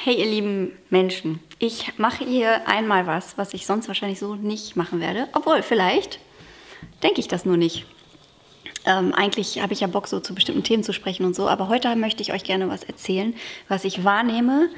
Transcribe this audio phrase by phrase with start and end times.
[0.00, 4.76] Hey ihr lieben Menschen, ich mache hier einmal was, was ich sonst wahrscheinlich so nicht
[4.76, 5.26] machen werde.
[5.32, 6.20] Obwohl, vielleicht
[7.02, 7.84] denke ich das nur nicht.
[8.86, 11.66] Ähm, eigentlich habe ich ja Bock, so zu bestimmten Themen zu sprechen und so, aber
[11.66, 13.34] heute möchte ich euch gerne was erzählen,
[13.66, 14.70] was ich wahrnehme,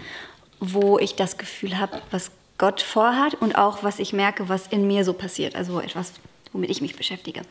[0.58, 4.86] wo ich das Gefühl habe, was Gott vorhat und auch was ich merke, was in
[4.86, 5.54] mir so passiert.
[5.54, 6.14] Also etwas,
[6.54, 7.42] womit ich mich beschäftige.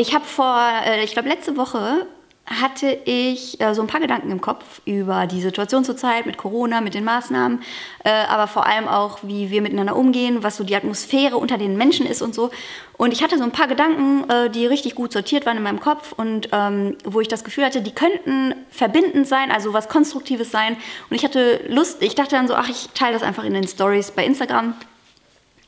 [0.00, 2.06] Ich habe vor, äh, ich glaube letzte Woche
[2.46, 6.80] hatte ich äh, so ein paar Gedanken im Kopf über die Situation zurzeit mit Corona,
[6.80, 7.60] mit den Maßnahmen,
[8.04, 11.76] äh, aber vor allem auch, wie wir miteinander umgehen, was so die Atmosphäre unter den
[11.76, 12.50] Menschen ist und so.
[12.96, 16.12] Und ich hatte so ein paar Gedanken, die richtig gut sortiert waren in meinem Kopf
[16.12, 20.78] und ähm, wo ich das Gefühl hatte, die könnten verbindend sein, also was Konstruktives sein.
[21.10, 23.68] Und ich hatte Lust, ich dachte dann so, ach, ich teile das einfach in den
[23.68, 24.74] Stories bei Instagram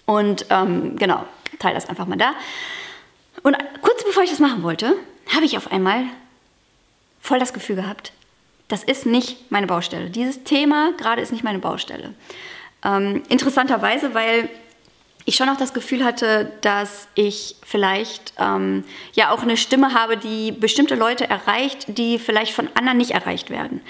[0.07, 1.25] und ähm, genau,
[1.59, 2.33] teile das einfach mal da.
[3.43, 4.97] Und kurz bevor ich das machen wollte,
[5.35, 6.05] habe ich auf einmal
[7.21, 8.13] voll das Gefühl gehabt,
[8.69, 10.11] das ist nicht meine Baustelle.
[10.11, 12.15] Dieses Thema gerade ist nicht meine Baustelle.
[12.85, 14.49] Ähm, interessanterweise, weil
[15.25, 20.17] ich schon auch das Gefühl hatte, dass ich vielleicht ähm, ja auch eine Stimme habe,
[20.17, 23.83] die bestimmte Leute erreicht, die vielleicht von anderen nicht erreicht werden.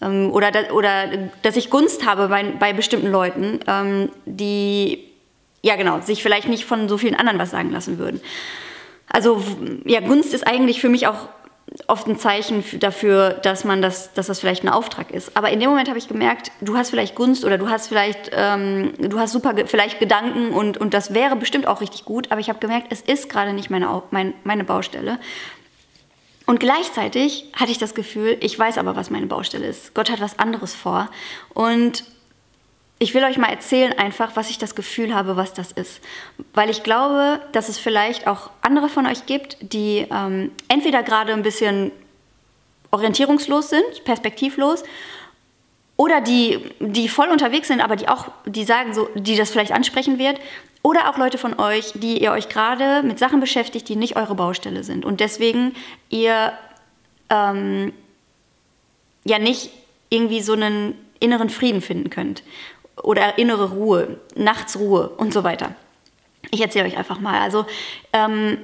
[0.00, 1.08] Ähm, oder, da, oder
[1.42, 5.04] dass ich Gunst habe bei, bei bestimmten Leuten, ähm, die
[5.62, 8.20] ja genau, sich vielleicht nicht von so vielen anderen was sagen lassen würden.
[9.08, 9.42] Also
[9.84, 11.28] ja, Gunst ist eigentlich für mich auch
[11.88, 15.36] oft ein Zeichen dafür, dass man das, dass das vielleicht ein Auftrag ist.
[15.36, 18.30] Aber in dem Moment habe ich gemerkt, du hast vielleicht Gunst oder du hast vielleicht,
[18.32, 22.30] ähm, du hast super vielleicht Gedanken und, und das wäre bestimmt auch richtig gut.
[22.30, 25.18] Aber ich habe gemerkt, es ist gerade nicht meine, mein, meine Baustelle.
[26.46, 29.94] Und gleichzeitig hatte ich das Gefühl, ich weiß aber, was meine Baustelle ist.
[29.94, 31.10] Gott hat was anderes vor.
[31.52, 32.04] Und
[32.98, 36.00] ich will euch mal erzählen einfach, was ich das Gefühl habe, was das ist.
[36.54, 41.32] Weil ich glaube, dass es vielleicht auch andere von euch gibt, die ähm, entweder gerade
[41.32, 41.92] ein bisschen
[42.90, 44.82] orientierungslos sind, perspektivlos,
[45.98, 49.72] oder die, die voll unterwegs sind, aber die auch, die sagen so, die das vielleicht
[49.72, 50.38] ansprechen wird,
[50.82, 54.34] oder auch Leute von euch, die ihr euch gerade mit Sachen beschäftigt, die nicht eure
[54.34, 55.74] Baustelle sind und deswegen
[56.10, 56.52] ihr
[57.28, 57.92] ähm,
[59.24, 59.70] ja nicht
[60.10, 62.42] irgendwie so einen inneren Frieden finden könnt
[63.02, 65.74] oder innere Ruhe, Nachtsruhe und so weiter.
[66.50, 67.40] Ich erzähle euch einfach mal.
[67.40, 67.66] Also
[68.12, 68.58] ähm,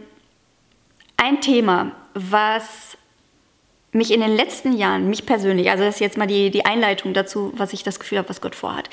[1.16, 2.96] ein Thema, was
[3.92, 7.12] mich in den letzten Jahren, mich persönlich, also das ist jetzt mal die, die Einleitung
[7.12, 8.88] dazu, was ich das Gefühl habe, was Gott vorhat.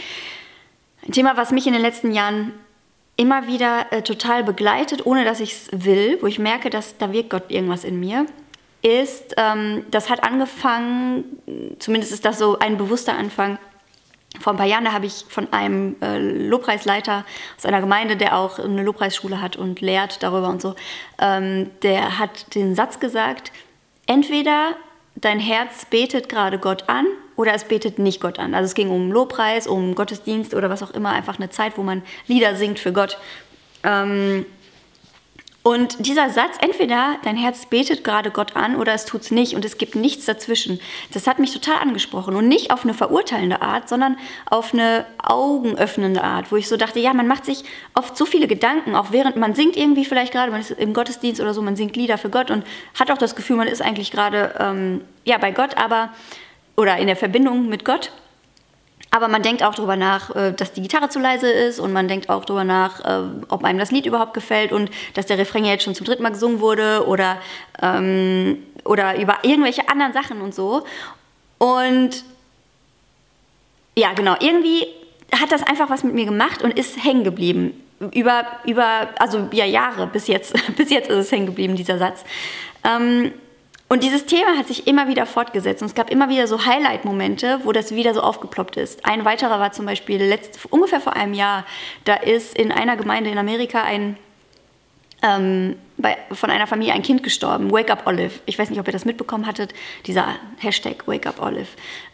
[1.06, 2.52] Ein Thema, was mich in den letzten Jahren
[3.16, 7.12] immer wieder äh, total begleitet, ohne dass ich es will, wo ich merke, dass da
[7.14, 8.26] wirkt Gott irgendwas in mir,
[8.82, 11.26] ist, ähm, das hat angefangen,
[11.80, 13.58] zumindest ist das so ein bewusster Anfang,
[14.40, 17.26] vor ein paar Jahren, habe ich von einem äh, Lobpreisleiter
[17.58, 20.76] aus einer Gemeinde, der auch eine Lobpreisschule hat und lehrt darüber und so,
[21.20, 23.52] ähm, der hat den Satz gesagt,
[24.06, 24.76] entweder
[25.16, 28.54] dein Herz betet gerade Gott an oder es betet nicht Gott an.
[28.54, 31.84] Also es ging um Lobpreis, um Gottesdienst oder was auch immer, einfach eine Zeit, wo
[31.84, 33.18] man Lieder singt für Gott.
[33.84, 34.46] Ähm,
[35.70, 39.54] und dieser Satz, entweder dein Herz betet gerade Gott an oder es tut es nicht
[39.54, 40.80] und es gibt nichts dazwischen,
[41.14, 42.36] das hat mich total angesprochen.
[42.36, 44.18] Und nicht auf eine verurteilende Art, sondern
[44.50, 48.48] auf eine augenöffnende Art, wo ich so dachte, ja, man macht sich oft so viele
[48.48, 51.76] Gedanken, auch während man singt irgendwie vielleicht gerade, man ist im Gottesdienst oder so, man
[51.76, 52.66] singt Lieder für Gott und
[53.00, 56.10] hat auch das Gefühl, man ist eigentlich gerade ähm, ja, bei Gott, aber
[56.78, 58.12] oder in der Verbindung mit Gott.
[59.12, 62.08] Aber man denkt auch darüber nach, äh, dass die Gitarre zu leise ist und man
[62.08, 65.66] denkt auch darüber nach, äh, ob einem das Lied überhaupt gefällt und dass der Refrain
[65.66, 67.38] jetzt schon zum dritten Mal gesungen wurde oder,
[67.82, 70.86] ähm, oder über irgendwelche anderen Sachen und so.
[71.58, 72.24] Und
[73.98, 74.86] ja, genau, irgendwie
[75.34, 77.84] hat das einfach was mit mir gemacht und ist hängen geblieben.
[78.14, 82.24] Über, über also ja, Jahre bis jetzt, bis jetzt ist es hängen geblieben, dieser Satz.
[82.84, 83.34] Ähm,
[83.90, 87.62] und dieses Thema hat sich immer wieder fortgesetzt und es gab immer wieder so Highlight-Momente,
[87.64, 89.04] wo das wieder so aufgeploppt ist.
[89.04, 91.66] Ein weiterer war zum Beispiel letzt, ungefähr vor einem Jahr.
[92.06, 94.16] Da ist in einer Gemeinde in Amerika ein,
[95.24, 98.34] ähm, bei, von einer Familie ein Kind gestorben, Wake Up Olive.
[98.46, 99.74] Ich weiß nicht, ob ihr das mitbekommen hattet,
[100.06, 101.70] dieser Hashtag Wake Up Olive.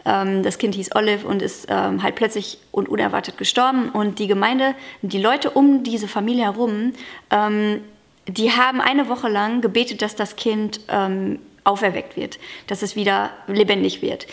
[0.05, 3.89] Ähm, das Kind hieß Olive und ist ähm, halt plötzlich und unerwartet gestorben.
[3.89, 6.93] Und die Gemeinde, die Leute um diese Familie herum,
[7.31, 7.81] ähm,
[8.29, 13.31] die haben eine Woche lang gebetet, dass das Kind ähm, auferweckt wird, dass es wieder
[13.47, 14.27] lebendig wird.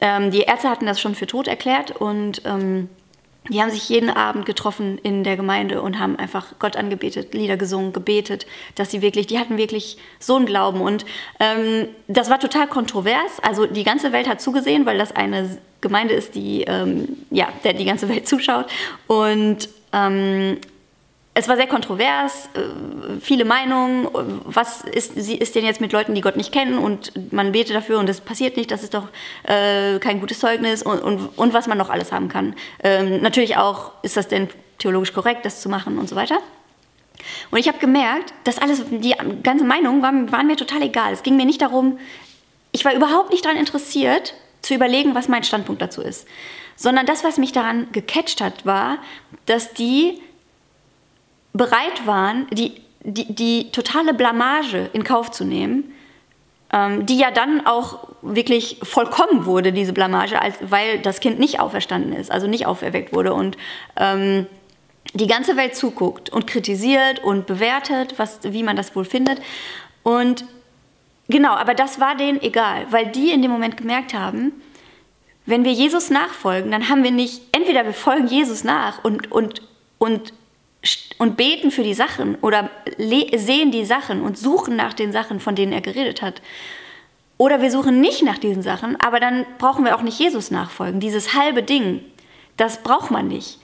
[0.00, 2.88] Ähm, die Ärzte hatten das schon für tot erklärt und ähm,
[3.50, 7.56] die haben sich jeden Abend getroffen in der Gemeinde und haben einfach Gott angebetet, Lieder
[7.56, 8.46] gesungen, gebetet,
[8.76, 10.80] dass sie wirklich, die hatten wirklich so einen Glauben.
[10.80, 11.04] Und
[11.40, 13.40] ähm, das war total kontrovers.
[13.42, 17.72] Also die ganze Welt hat zugesehen, weil das eine Gemeinde ist, die, ähm, ja, der
[17.72, 18.66] die ganze Welt zuschaut.
[19.08, 20.58] Und ähm,
[21.34, 24.08] es war sehr kontrovers, äh, viele Meinungen.
[24.44, 27.98] Was ist, ist denn jetzt mit Leuten, die Gott nicht kennen und man betet dafür
[27.98, 29.08] und es passiert nicht, das ist doch
[29.44, 32.54] äh, kein gutes Zeugnis und, und, und, was man noch alles haben kann.
[32.82, 34.48] Ähm, natürlich auch, ist das denn
[34.78, 36.38] theologisch korrekt, das zu machen und so weiter.
[37.50, 41.12] Und ich habe gemerkt, dass alles, die ganze Meinung waren, waren mir total egal.
[41.12, 41.98] Es ging mir nicht darum,
[42.72, 46.26] ich war überhaupt nicht daran interessiert, zu überlegen, was mein Standpunkt dazu ist.
[46.76, 48.98] Sondern das, was mich daran gecatcht hat, war,
[49.46, 50.20] dass die
[51.52, 55.92] bereit waren, die, die, die totale Blamage in Kauf zu nehmen,
[56.72, 61.60] ähm, die ja dann auch wirklich vollkommen wurde, diese Blamage, als, weil das Kind nicht
[61.60, 63.56] auferstanden ist, also nicht auferweckt wurde und
[63.96, 64.46] ähm,
[65.14, 69.42] die ganze Welt zuguckt und kritisiert und bewertet, was, wie man das wohl findet.
[70.02, 70.44] Und
[71.28, 74.52] genau, aber das war denen egal, weil die in dem Moment gemerkt haben,
[75.44, 79.62] wenn wir Jesus nachfolgen, dann haben wir nicht, entweder wir folgen Jesus nach und, und,
[79.98, 80.32] und
[81.18, 85.54] und beten für die Sachen oder sehen die Sachen und suchen nach den Sachen, von
[85.54, 86.42] denen er geredet hat.
[87.38, 91.00] Oder wir suchen nicht nach diesen Sachen, aber dann brauchen wir auch nicht Jesus nachfolgen.
[91.00, 92.00] Dieses halbe Ding,
[92.56, 93.58] das braucht man nicht.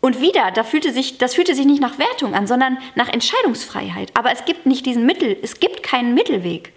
[0.00, 4.10] Und wieder, da fühlte sich, das fühlte sich nicht nach Wertung an, sondern nach Entscheidungsfreiheit.
[4.16, 6.72] Aber es gibt nicht diesen Mittel, es gibt keinen Mittelweg.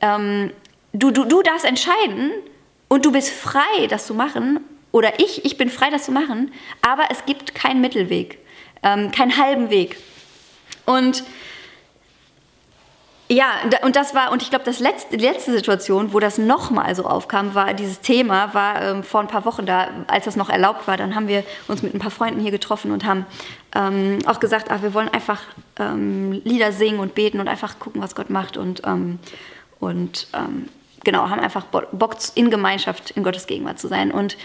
[0.00, 0.52] Ähm,
[0.92, 2.32] du, du, du darfst entscheiden
[2.88, 4.60] und du bist frei, das zu machen.
[4.92, 6.52] Oder ich, ich bin frei, das zu machen.
[6.82, 8.38] Aber es gibt keinen Mittelweg
[8.82, 9.96] ähm, keinen halben Weg.
[10.86, 11.22] Und
[13.32, 17.04] ja, und das war, und ich glaube, letzte, die letzte Situation, wo das nochmal so
[17.04, 20.88] aufkam, war dieses Thema, war ähm, vor ein paar Wochen da, als das noch erlaubt
[20.88, 23.26] war, dann haben wir uns mit ein paar Freunden hier getroffen und haben
[23.72, 25.42] ähm, auch gesagt, ach, wir wollen einfach
[25.78, 29.20] ähm, Lieder singen und beten und einfach gucken, was Gott macht und, ähm,
[29.78, 30.68] und ähm,
[31.04, 34.10] genau, haben einfach Bock in Gemeinschaft, in Gottes Gegenwart zu sein.
[34.10, 34.36] Und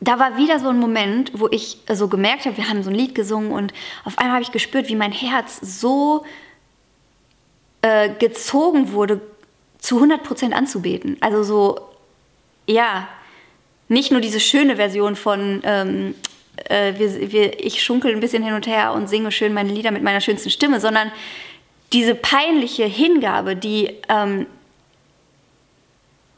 [0.00, 2.96] da war wieder so ein Moment, wo ich so gemerkt habe, wir haben so ein
[2.96, 3.72] Lied gesungen und
[4.04, 6.24] auf einmal habe ich gespürt, wie mein Herz so
[7.82, 9.20] äh, gezogen wurde,
[9.78, 11.16] zu 100 Prozent anzubeten.
[11.20, 11.80] Also so,
[12.66, 13.08] ja,
[13.88, 16.14] nicht nur diese schöne Version von, ähm,
[16.68, 19.90] äh, wir, wir, ich schunkel ein bisschen hin und her und singe schön meine Lieder
[19.90, 21.12] mit meiner schönsten Stimme, sondern
[21.92, 24.46] diese peinliche Hingabe, die, ähm,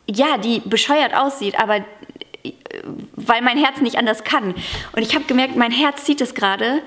[0.08, 1.84] ja, die bescheuert aussieht, aber
[3.26, 4.54] weil mein Herz nicht anders kann.
[4.92, 6.82] Und ich habe gemerkt, mein Herz zieht es gerade.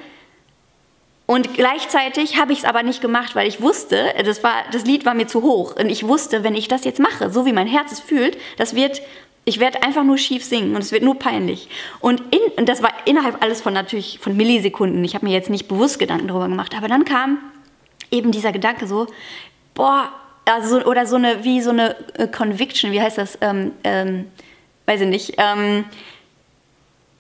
[1.26, 5.06] Und gleichzeitig habe ich es aber nicht gemacht, weil ich wusste, das, war, das Lied
[5.06, 5.76] war mir zu hoch.
[5.76, 8.74] Und ich wusste, wenn ich das jetzt mache, so wie mein Herz es fühlt, das
[8.74, 9.02] wird,
[9.46, 11.70] ich werde einfach nur schief singen und es wird nur peinlich.
[12.00, 15.04] Und, in, und das war innerhalb alles von natürlich von Millisekunden.
[15.04, 16.74] Ich habe mir jetzt nicht bewusst Gedanken darüber gemacht.
[16.76, 17.38] Aber dann kam
[18.10, 19.06] eben dieser Gedanke so,
[19.76, 20.12] boah,
[20.46, 23.38] also, oder so eine, wie so eine äh, Conviction, wie heißt das?
[23.42, 24.26] Ähm, ähm,
[24.88, 25.86] weiß ich nicht, ähm,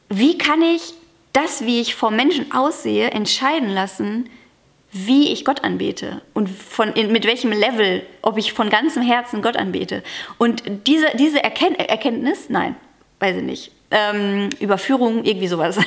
[0.09, 0.93] wie kann ich
[1.33, 4.29] das, wie ich vor Menschen aussehe, entscheiden lassen,
[4.91, 9.41] wie ich Gott anbete und von, in, mit welchem Level, ob ich von ganzem Herzen
[9.41, 10.03] Gott anbete.
[10.39, 12.75] Und diese, diese Erkenn Erkenntnis, nein,
[13.19, 15.77] weiß ich nicht, ähm, Überführung, irgendwie sowas.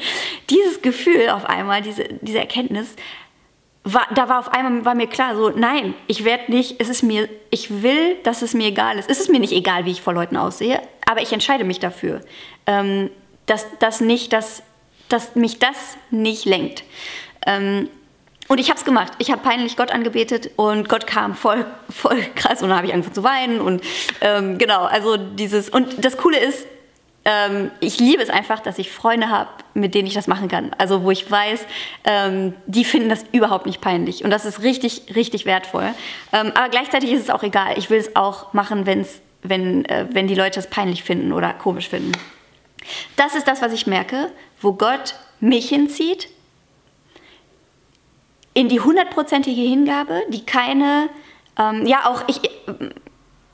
[0.50, 2.96] Dieses Gefühl auf einmal, diese, diese Erkenntnis,
[3.84, 7.02] war, da war auf einmal war mir klar, so nein, ich werde nicht, es ist
[7.02, 9.08] mir, ich will, dass es mir egal ist.
[9.08, 12.20] Es ist mir nicht egal, wie ich vor Leuten aussehe, aber ich entscheide mich dafür,
[12.66, 13.10] ähm,
[13.50, 14.62] dass, dass, nicht, dass,
[15.08, 16.84] dass mich das nicht lenkt.
[17.46, 17.88] Ähm,
[18.46, 19.12] und ich habe es gemacht.
[19.18, 22.92] Ich habe peinlich Gott angebetet und Gott kam voll, voll krass und dann habe ich
[22.92, 23.82] angefangen zu weinen und
[24.20, 26.66] ähm, genau, also dieses und das Coole ist,
[27.24, 30.72] ähm, ich liebe es einfach, dass ich Freunde habe, mit denen ich das machen kann.
[30.78, 31.66] Also wo ich weiß,
[32.04, 34.24] ähm, die finden das überhaupt nicht peinlich.
[34.24, 35.88] Und das ist richtig, richtig wertvoll.
[36.32, 37.76] Ähm, aber gleichzeitig ist es auch egal.
[37.76, 41.52] Ich will es auch machen, wenn's, wenn, äh, wenn die Leute es peinlich finden oder
[41.52, 42.12] komisch finden.
[43.16, 46.28] Das ist das, was ich merke, wo Gott mich hinzieht.
[48.52, 51.08] In die hundertprozentige Hingabe, die keine,
[51.56, 52.40] ähm, ja auch ich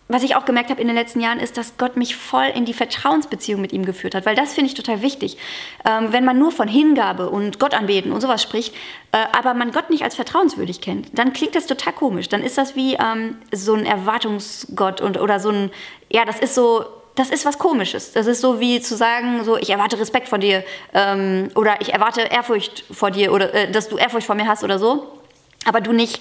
[0.09, 2.65] was ich auch gemerkt habe in den letzten Jahren, ist, dass Gott mich voll in
[2.65, 5.37] die Vertrauensbeziehung mit ihm geführt hat, weil das finde ich total wichtig.
[5.85, 8.75] Ähm, wenn man nur von Hingabe und Gott anbeten und sowas spricht,
[9.13, 12.29] äh, aber man Gott nicht als vertrauenswürdig kennt, dann klingt das total komisch.
[12.29, 15.71] Dann ist das wie ähm, so ein Erwartungsgott und, oder so ein,
[16.09, 16.85] ja, das ist so,
[17.17, 18.13] das ist was Komisches.
[18.13, 20.63] Das ist so wie zu sagen, so ich erwarte Respekt von dir
[20.95, 24.63] ähm, oder ich erwarte Ehrfurcht vor dir oder äh, dass du Ehrfurcht vor mir hast
[24.63, 25.21] oder so,
[25.65, 26.21] aber du nicht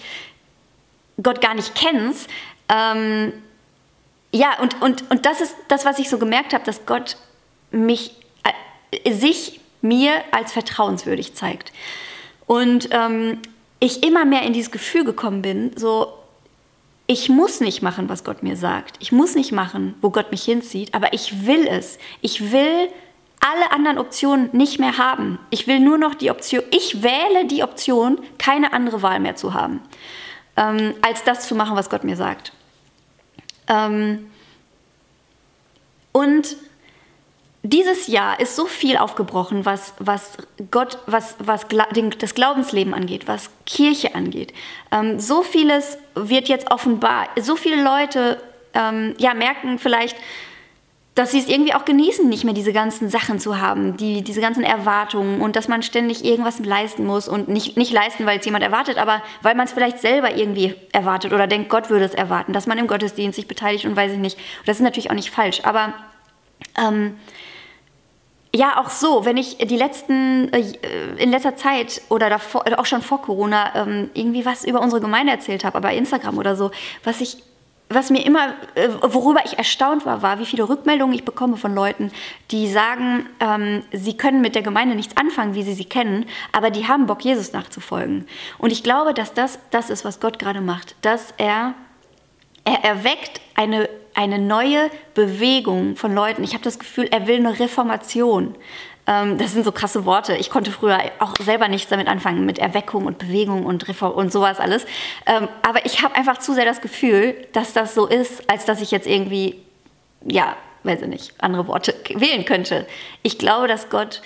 [1.21, 2.29] Gott gar nicht kennst.
[2.69, 3.33] Ähm,
[4.31, 7.17] ja, und, und, und das ist das, was ich so gemerkt habe, dass Gott
[7.71, 8.11] mich,
[8.91, 11.71] äh, sich mir als vertrauenswürdig zeigt.
[12.47, 13.41] Und ähm,
[13.79, 16.13] ich immer mehr in dieses Gefühl gekommen bin, so,
[17.07, 18.97] ich muss nicht machen, was Gott mir sagt.
[18.99, 21.99] Ich muss nicht machen, wo Gott mich hinzieht, aber ich will es.
[22.21, 22.89] Ich will
[23.39, 25.37] alle anderen Optionen nicht mehr haben.
[25.51, 29.53] Ich will nur noch die Option, ich wähle die Option, keine andere Wahl mehr zu
[29.53, 29.81] haben,
[30.57, 32.53] ähm, als das zu machen, was Gott mir sagt.
[33.67, 34.31] Ähm,
[36.11, 36.55] und
[37.69, 40.37] dieses Jahr ist so viel aufgebrochen, was, was
[40.71, 41.65] Gott, was, was
[42.19, 44.53] das Glaubensleben angeht, was Kirche angeht.
[44.91, 47.27] Ähm, so vieles wird jetzt offenbar.
[47.39, 48.41] So viele Leute
[48.73, 50.15] ähm, ja, merken vielleicht,
[51.15, 54.41] dass sie es irgendwie auch genießen, nicht mehr diese ganzen Sachen zu haben, die, diese
[54.41, 58.45] ganzen Erwartungen und dass man ständig irgendwas leisten muss und nicht, nicht leisten, weil es
[58.45, 62.13] jemand erwartet, aber weil man es vielleicht selber irgendwie erwartet oder denkt, Gott würde es
[62.13, 64.37] erwarten, dass man im Gottesdienst sich beteiligt und weiß ich nicht.
[64.65, 65.93] das ist natürlich auch nicht falsch, aber
[66.77, 67.15] ähm,
[68.55, 70.63] ja, auch so, wenn ich die letzten, äh,
[71.17, 75.33] in letzter Zeit oder davor, auch schon vor Corona ähm, irgendwie was über unsere Gemeinde
[75.33, 76.71] erzählt habe, bei Instagram oder so,
[77.03, 77.43] was ich,
[77.89, 81.75] was mir immer, äh, worüber ich erstaunt war, war, wie viele Rückmeldungen ich bekomme von
[81.75, 82.11] Leuten,
[82.51, 86.71] die sagen, ähm, sie können mit der Gemeinde nichts anfangen, wie sie sie kennen, aber
[86.71, 88.25] die haben Bock, Jesus nachzufolgen.
[88.57, 91.73] Und ich glaube, dass das das ist, was Gott gerade macht, dass er,
[92.63, 96.43] er erweckt eine eine neue Bewegung von Leuten.
[96.43, 98.55] Ich habe das Gefühl, er will eine Reformation.
[99.07, 100.35] Ähm, das sind so krasse Worte.
[100.35, 104.31] Ich konnte früher auch selber nichts damit anfangen, mit Erweckung und Bewegung und Reform und
[104.31, 104.85] sowas alles.
[105.25, 108.81] Ähm, aber ich habe einfach zu sehr das Gefühl, dass das so ist, als dass
[108.81, 109.61] ich jetzt irgendwie,
[110.25, 112.87] ja, weiß ich nicht, andere Worte wählen könnte.
[113.21, 114.21] Ich glaube, dass Gott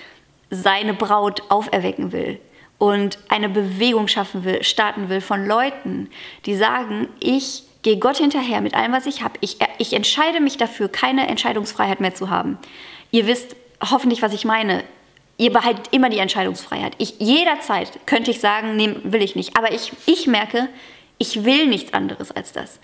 [0.50, 2.40] seine Braut auferwecken will
[2.78, 6.10] und eine Bewegung schaffen will, starten will von Leuten,
[6.46, 9.34] die sagen, ich gehe Gott hinterher mit allem, was ich habe.
[9.40, 12.58] Ich, ich entscheide mich dafür, keine Entscheidungsfreiheit mehr zu haben.
[13.10, 14.84] Ihr wisst hoffentlich, was ich meine.
[15.38, 16.94] Ihr behaltet immer die Entscheidungsfreiheit.
[16.98, 19.56] Ich, jederzeit könnte ich sagen, nee, will ich nicht.
[19.56, 20.68] Aber ich, ich merke,
[21.16, 22.78] ich will nichts anderes als das.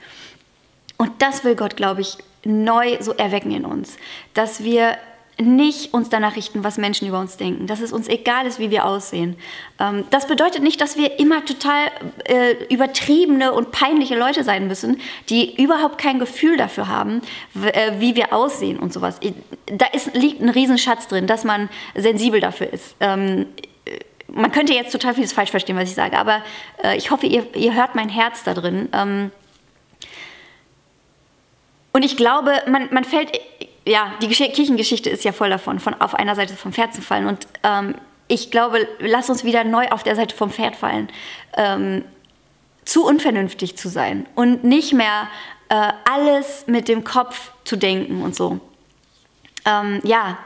[0.97, 3.97] Und das will Gott, glaube ich, neu so erwecken in uns.
[4.33, 4.97] Dass wir
[5.39, 8.71] nicht uns danach richten, was Menschen über uns denken, dass es uns egal ist, wie
[8.71, 9.37] wir aussehen.
[9.79, 11.89] Ähm, das bedeutet nicht, dass wir immer total
[12.25, 17.21] äh, übertriebene und peinliche Leute sein müssen, die überhaupt kein Gefühl dafür haben,
[17.55, 19.21] äh, wie wir aussehen und sowas.
[19.67, 22.97] Da ist, liegt ein Riesenschatz drin, dass man sensibel dafür ist.
[23.01, 23.47] Ähm,
[24.29, 26.43] man könnte jetzt total vieles falsch verstehen, was ich sage, aber
[26.83, 28.89] äh, ich hoffe, ihr, ihr, hört mein Herz da drin.
[28.93, 29.31] Ähm,
[31.93, 33.39] und ich glaube, man, man fällt
[33.87, 37.27] ja, die Kirchengeschichte ist ja voll davon, von auf einer Seite vom Pferd zu fallen.
[37.27, 37.95] Und ähm,
[38.29, 41.09] ich glaube, lass uns wieder neu auf der Seite vom Pferd fallen.
[41.57, 42.05] Ähm,
[42.85, 45.29] zu unvernünftig zu sein und nicht mehr
[45.69, 48.61] äh, alles mit dem Kopf zu denken und so.
[49.65, 50.39] Ähm, ja.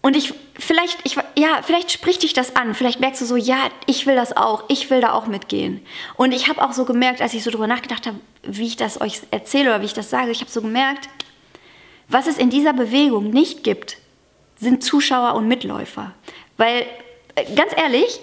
[0.00, 2.74] Und ich, vielleicht, ich, ja, vielleicht spricht dich das an.
[2.74, 4.64] Vielleicht merkst du so, ja, ich will das auch.
[4.68, 5.84] Ich will da auch mitgehen.
[6.16, 9.00] Und ich habe auch so gemerkt, als ich so drüber nachgedacht habe, wie ich das
[9.00, 11.08] euch erzähle oder wie ich das sage, ich habe so gemerkt,
[12.08, 13.98] was es in dieser Bewegung nicht gibt,
[14.56, 16.12] sind Zuschauer und Mitläufer.
[16.56, 16.86] Weil,
[17.34, 18.20] äh, ganz ehrlich,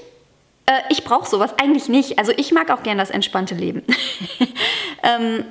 [0.65, 2.19] äh, ich brauche sowas eigentlich nicht.
[2.19, 3.83] Also ich mag auch gern das entspannte Leben.
[5.03, 5.45] ähm,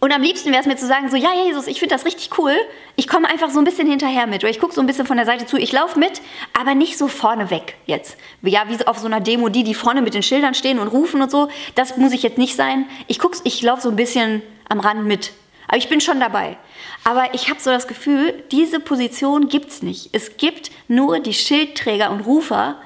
[0.00, 2.38] und am liebsten wäre es mir zu sagen, so, ja, Jesus, ich finde das richtig
[2.38, 2.54] cool.
[2.96, 4.42] Ich komme einfach so ein bisschen hinterher mit.
[4.42, 5.58] Oder ich gucke so ein bisschen von der Seite zu.
[5.58, 6.22] Ich laufe mit,
[6.58, 8.16] aber nicht so vorne weg jetzt.
[8.40, 11.20] Ja, wie auf so einer Demo, die, die vorne mit den Schildern stehen und rufen
[11.20, 11.48] und so.
[11.74, 12.86] Das muss ich jetzt nicht sein.
[13.08, 14.40] Ich, guck's, ich laufe so ein bisschen
[14.70, 15.32] am Rand mit.
[15.68, 16.56] Aber ich bin schon dabei.
[17.04, 20.08] Aber ich habe so das Gefühl, diese Position gibt es nicht.
[20.12, 22.76] Es gibt nur die Schildträger und Rufer.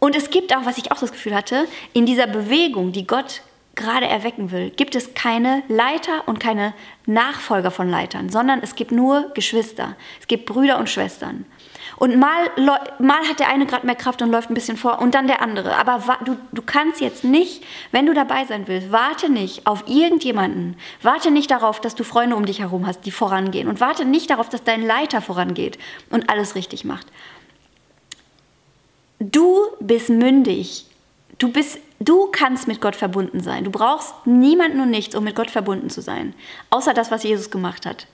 [0.00, 3.40] Und es gibt auch, was ich auch das Gefühl hatte, in dieser Bewegung, die Gott
[3.74, 6.74] gerade erwecken will, gibt es keine Leiter und keine
[7.06, 9.96] Nachfolger von Leitern, sondern es gibt nur Geschwister.
[10.20, 11.44] Es gibt Brüder und Schwestern.
[11.96, 12.50] Und mal,
[12.98, 15.42] mal hat der eine gerade mehr Kraft und läuft ein bisschen vor und dann der
[15.42, 15.76] andere.
[15.76, 17.62] Aber du, du kannst jetzt nicht,
[17.92, 20.76] wenn du dabei sein willst, warte nicht auf irgendjemanden.
[21.02, 23.68] Warte nicht darauf, dass du Freunde um dich herum hast, die vorangehen.
[23.68, 25.78] Und warte nicht darauf, dass dein Leiter vorangeht
[26.10, 27.06] und alles richtig macht.
[29.20, 30.86] Du bist mündig.
[31.38, 33.64] Du bist Du kannst mit Gott verbunden sein.
[33.64, 36.34] Du brauchst niemanden und nichts, um mit Gott verbunden zu sein,
[36.68, 38.06] außer das, was Jesus gemacht hat.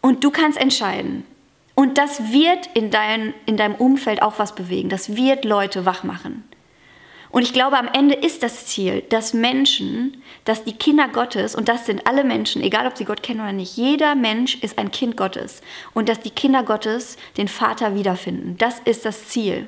[0.00, 1.24] Und du kannst entscheiden.
[1.74, 4.88] Und das wird in, dein, in deinem Umfeld auch was bewegen.
[4.88, 6.44] Das wird Leute wach machen.
[7.30, 11.68] Und ich glaube, am Ende ist das Ziel, dass Menschen, dass die Kinder Gottes, und
[11.68, 14.90] das sind alle Menschen, egal ob sie Gott kennen oder nicht, jeder Mensch ist ein
[14.90, 15.62] Kind Gottes.
[15.94, 18.56] Und dass die Kinder Gottes den Vater wiederfinden.
[18.58, 19.66] Das ist das Ziel.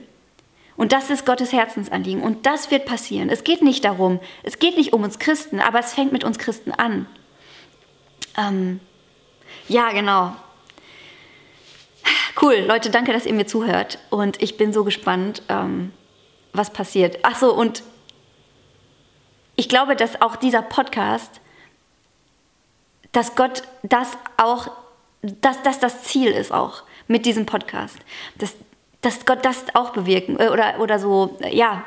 [0.76, 2.22] Und das ist Gottes Herzensanliegen.
[2.22, 3.28] Und das wird passieren.
[3.28, 6.38] Es geht nicht darum, es geht nicht um uns Christen, aber es fängt mit uns
[6.38, 7.06] Christen an.
[8.36, 8.80] Ähm,
[9.68, 10.34] ja, genau.
[12.40, 13.98] Cool, Leute, danke, dass ihr mir zuhört.
[14.10, 15.92] Und ich bin so gespannt, ähm,
[16.52, 17.18] was passiert.
[17.22, 17.82] Ach so, und
[19.56, 21.40] ich glaube, dass auch dieser Podcast,
[23.12, 24.68] dass Gott das auch
[25.24, 27.98] dass das das Ziel ist auch mit diesem Podcast.
[28.36, 28.54] Dass,
[29.04, 31.84] dass Gott das auch bewirken äh, oder, oder so, äh, ja,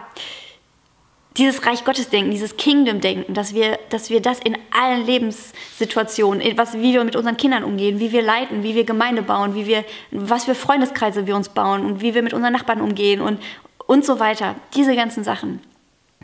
[1.38, 6.58] dieses Reich Gottes Denken, dieses Kingdom Denken, dass wir, dass wir das in allen Lebenssituationen,
[6.58, 9.68] was, wie wir mit unseren Kindern umgehen, wie wir leiten, wie wir Gemeinde bauen, wie
[9.68, 13.40] wir, was für Freundeskreise wir uns bauen und wie wir mit unseren Nachbarn umgehen und,
[13.86, 14.56] und so weiter.
[14.76, 15.62] Diese ganzen Sachen,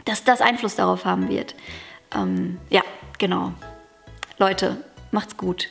[0.05, 1.53] dass das Einfluss darauf haben wird.
[2.15, 2.81] Ähm, ja,
[3.19, 3.53] genau.
[4.39, 5.69] Leute, macht's gut.